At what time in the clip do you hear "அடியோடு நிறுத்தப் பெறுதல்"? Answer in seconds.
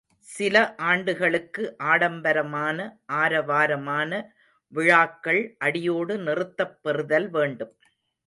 5.59-7.29